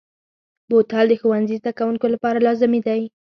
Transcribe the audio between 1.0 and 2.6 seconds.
د ښوونځي زده کوونکو لپاره